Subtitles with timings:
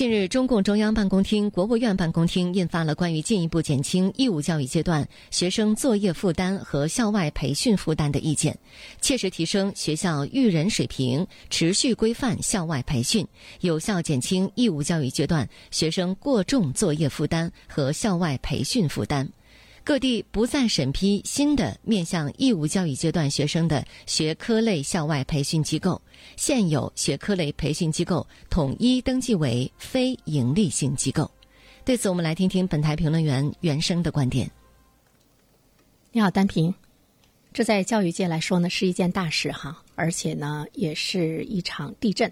[0.00, 8.58] 近日，中共中央办公厅、国务院办公厅印发了关于进一步减轻义务教育阶段学生作业负担和校外培训负担的意见，
[9.02, 13.28] 切实提升学校育人水平，持续规范校外培训，
[13.60, 19.28] 有效减轻义务教育阶段学生过重作业负担和校外培训负担。
[19.82, 26.00] 各地不再审批新的面向义务教育阶段学生的学科类校外培训机构，
[26.36, 31.30] 现有学科类培训机构统一登记为非营利性机构。
[31.84, 34.50] 对此，我们来听听本台评论员袁生的观点。
[36.12, 36.74] 你好，单平，
[37.52, 42.30] 这在教育界来说呢是一件大事哈，而且呢也是一场地震。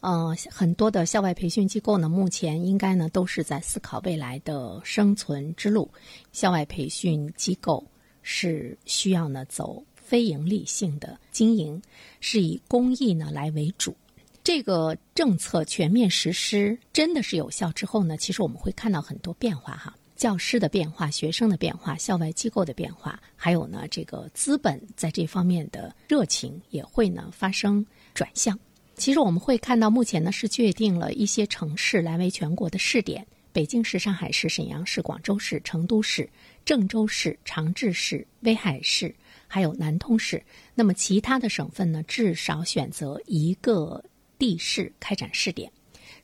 [0.00, 5.90] 呃，很多的校外培训机构呢，目前应该呢都是在思考未来的生存之路。
[6.32, 7.84] 校外培训机构
[8.22, 11.80] 是需要呢走非盈利性的经营，
[12.20, 13.96] 是以公益呢来为主。
[14.44, 28.56] 这个政策全面实施，真的是有效之后呢，其实我们会看到很多变化哈，教师的变化、学生的变化、校外机构的变化，还有呢这个资本在这方面的热情也会呢发生转向。
[28.96, 36.28] 其实我们会看到，目前呢是确定了一些城市来为全国的试点：北京市、上海市、沈阳市、广州市、成都市、
[36.64, 39.14] 郑州市、长治市、威海市，
[39.46, 40.42] 还有南通市。
[40.74, 44.02] 那么其他的省份呢，至少选择一个
[44.38, 45.70] 地市开展试点。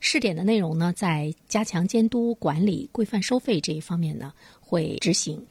[0.01, 5.47] 试点的内容呢，在加强监督管理、规范收费这一方面呢，会执行。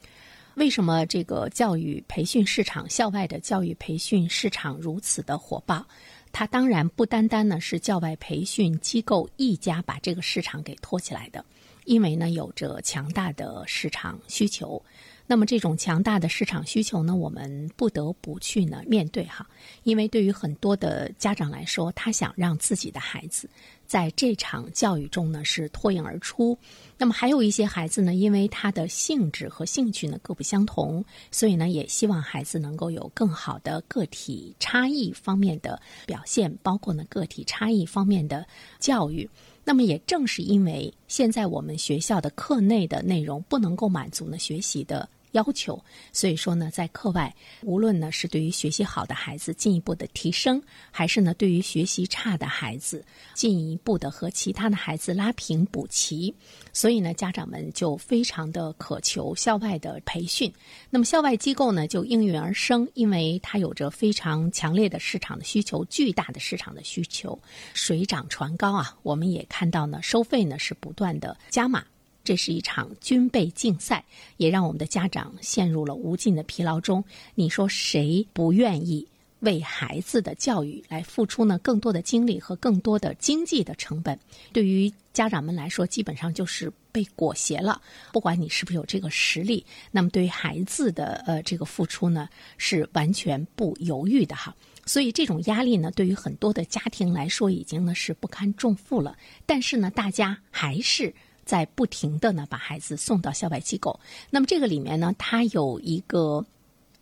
[0.56, 5.86] 为什么这个教育培训市场、校外的教育培训市场如此的火爆？
[6.32, 11.44] 它当然不单单呢是教外培训机构一家把这个市场给托起来的，
[11.84, 14.82] 因为呢有着强大的市场需求。
[15.24, 19.48] 那么这种强大的市场需求呢，我们不得不去呢面对哈，
[19.84, 23.48] 因为对于很多的家长来说，他想让自己的孩子
[23.86, 26.58] 在这场教育中呢是脱颖而出。
[26.98, 38.44] 那么还有一些孩子呢，因为他的性质和兴趣呢各不相同，所以呢也希望孩子能够有更好的个体差异方面的表现，包括呢个体差异方面的
[38.80, 39.30] 教育。
[39.64, 45.08] 那么也正是因为现在我们学校的课内的内容不能够满足呢学习的。
[45.32, 45.82] 要求，
[46.12, 53.04] 所以说呢，在课外，无论呢是对于学习好的孩子进一步的提升，还是呢对于学习差的孩子
[53.34, 56.34] 进一步的和其他的孩子拉平补齐，
[56.72, 60.52] 所以呢，家长们就非常的渴求校外的培训。
[60.88, 67.38] 那么校外机构呢就应运而生，因为它有着非常强烈的市场的需求，巨大的市场的需求，
[67.74, 68.96] 水涨船高啊！
[69.02, 71.84] 我们也看到呢，收费呢是不断的加码。
[72.24, 74.04] 这是一场军备竞赛，
[74.36, 77.04] 也让我们的家长陷入了无尽的疲劳中。
[77.34, 79.06] 你说谁不愿意
[79.40, 81.58] 为孩子的教育来付出呢？
[81.58, 84.18] 更多的精力和更多的经济的成本，
[84.52, 87.82] 对于家长们来说，基本上就是被裹挟了。
[88.12, 94.54] 不管你是不是有这个实力，那么对于孩子的呃这个付出呢，是完全不犹豫的哈。
[94.86, 99.16] 所以这种压力呢，对于很多的家庭来说，已经呢是不堪重负了。
[99.44, 101.12] 但是呢，大家还是。
[101.44, 103.98] 在不停的呢把孩子送到校外机构，
[104.30, 106.44] 那么这个里面呢，它有一个。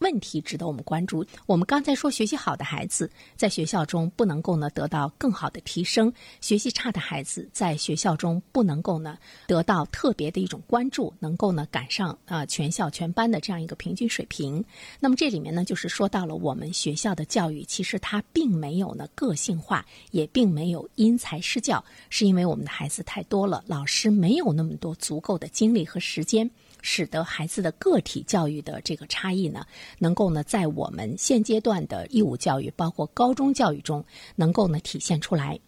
[0.01, 1.25] 问题值得我们关注。
[1.47, 14.65] 我们刚才说，学习好的孩子在学校中不能够呢得到更好的提升；学习差的孩子在学校中不能够呢得到特别的一种关注，能够呢赶上啊全校全班的这样一个平均水平。
[14.99, 26.51] 那么这里面呢，就是说到了我们学校的教育，其实它并没有呢个性化，也并没有因材施教，是因为我们的孩子太多了，老师没有那么多足够的精力和时间。
[26.83, 29.67] 使得孩子的个体教育的这个差异呢，
[29.99, 34.05] 能够呢在我们现阶段的义务教育，包括高中教育中，
[34.37, 35.59] 能够呢体现出来。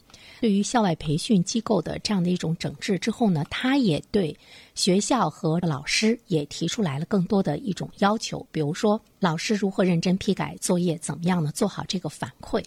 [0.40, 4.36] 对于校外培训机构的这样的一种整治之后呢，他也对
[4.74, 12.62] 学校和老师也提出来了更多的一种要求，比如说老师如何认真批改作业，怎么样呢做好这个反馈。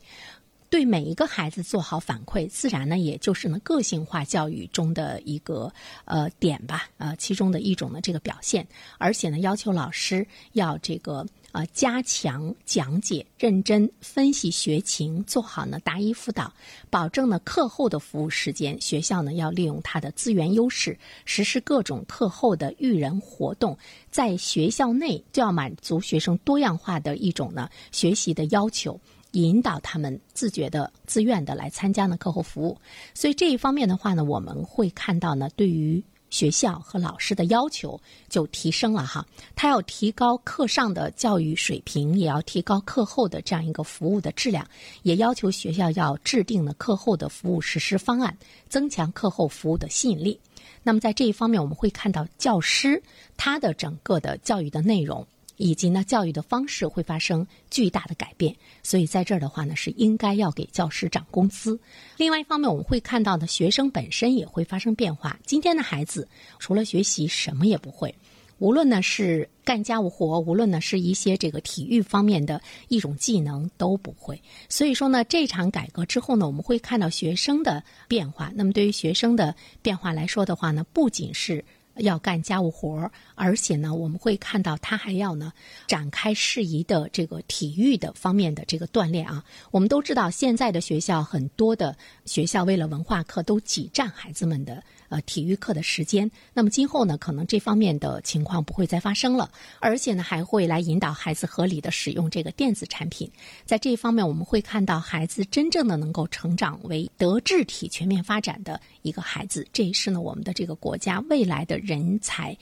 [0.68, 5.72] 对每一个孩子做好反馈，自然呢，也就是呢个性化教育中的一个
[6.06, 8.66] 呃点吧，呃其中的一种呢这个表现。
[8.98, 11.25] 而且呢，要求老师要这个
[11.56, 16.54] 呃加强讲解，认真分析学情，做好呢答疑辅导，
[16.90, 23.78] 保证呢课后的服务时间，学校呢要利用它的资源优势，实施各种课后的育人活动，
[24.12, 29.00] 在学校内就要满足学生多样化的一种呢学习的要求。
[29.31, 32.78] 引导他们自觉的、自愿的来参加呢课后服务，
[33.13, 36.02] 所以这一方面的话呢，我们会看到呢，对于
[36.36, 37.98] 学校和老师的要求
[38.28, 39.26] 就提升了哈。
[39.56, 44.68] 他要提高课上的教育水平，也要提高课后的这样一个服务的质量，
[45.04, 48.38] 也要求学校要制定呢课后的服务实施方案，
[48.68, 50.38] 增强课后服务的吸引力。
[50.84, 53.02] 那么在这一方面，我们会看到教师
[53.38, 55.26] 他的整个的教育的内容。
[55.57, 61.80] 以及呢，教育的方式会发生巨大的改变，所以在这儿的话呢，是应该要给教师涨工资。
[62.18, 65.40] 另外一方面，我们会看到呢，学生本身也会发生变化。
[65.46, 66.28] 今天的孩子
[66.60, 68.13] 除了学习什么也不会，
[68.60, 74.42] 无论呢是干家务活，无论呢是一些这个体育方面的一种技能都不会。
[74.68, 78.52] 所以说呢，这场改革之后呢，我们会看到学生的变化。
[78.56, 81.63] 那么对于学生的变化来说的话呢，不仅是。
[81.97, 85.51] 要干家务活儿，而且呢，我们会看到他还要呢
[85.88, 89.44] 展开适宜的这个体育的方面的这个锻炼啊。
[89.71, 91.95] 我们都知道，现在的学校很多的
[92.25, 94.83] 学校为了文化课都挤占孩子们的。
[95.16, 103.32] 呃，体育课的时间，那么今后呢，可能这方面的情况不会再发生了，而且呢，还会来引导孩子合理的使用这个电子产品。
[103.64, 112.58] 在这一方面，我们会看到孩子真正的能够成长为德智体全面发展的一个孩子，这也是呢我们的这个国家未来的人才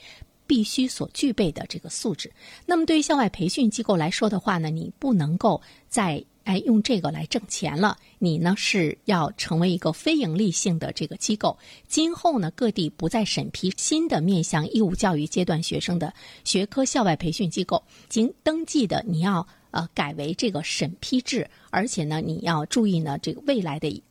[0.46, 2.30] 必须所具备的这个素质。
[2.66, 6.24] 那么，对于校外培训机构来说的话呢，你不能够在。
[6.44, 11.58] 哎，用这个来挣钱了，你呢是要成为一个非盈利性的这个机构。
[11.88, 16.12] 今后呢，各地不再审批新的面向义务教育阶段学生的
[16.44, 24.02] 学科校外培训机构，经登记的你要呃改为这个审批制，而且呢，你要注意呢，这个未来的。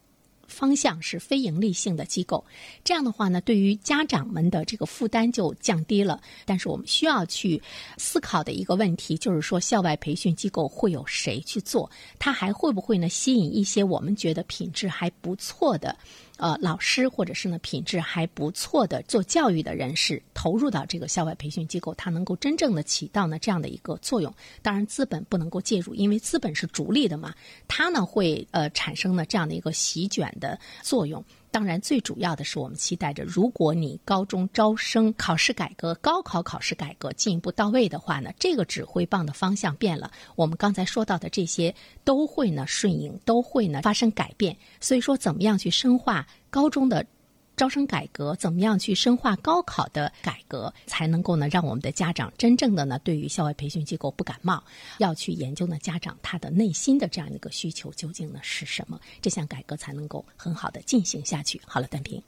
[0.53, 2.45] 方向是非盈利性的机构，
[2.83, 6.21] 这样的话呢，对于家长们的这个负担就降低了。
[6.45, 7.61] 但是我们需要去
[7.97, 11.89] 思考的一个问题，就是说校外培训机构会有谁去做？
[12.19, 15.97] 它还会不会呢吸引一些我们觉得品质还不错的？
[16.38, 24.33] 呃，老师或者是呢品质还不错的做教育的人士投入到这个校外培训机构，它能够真正的起到呢这样的一个作用。
[24.62, 27.33] 当然，资本不能够介入，因为资本是逐利的嘛，
[27.68, 31.24] 它呢会呃产生呢这样的一个席卷的作用。
[31.53, 44.57] 当然，最主要的是我们期待着，如果你高中招生考试改革、高考考试改革进一步到位的话呢，这个指挥棒的方向变了，我们刚才说到的这些都会呢顺应，都会呢发生改变。
[44.81, 47.05] 所以说，怎么样去深化高中的？
[47.55, 54.63] 招生改革怎么样去深化高考的改革，才能够呢让我们的家长真正的呢对于校外培训机构不感冒？
[54.97, 59.00] 要去研究呢家长他的内心的这样一个需求究竟呢是什么？
[59.21, 61.61] 这项改革才能够很好的进行下去。
[61.65, 62.21] 好了，单平，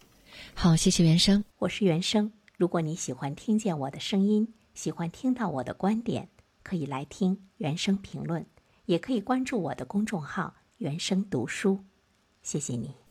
[0.53, 2.31] 好，谢谢原生，我是原生。
[2.57, 6.29] 如果你喜欢听见我的声音，喜欢听到我的观点，
[6.63, 8.45] 可以来听原生评论，
[8.85, 11.83] 也可以关注我的公众号“原生读书”。
[12.43, 13.04] 谢谢你。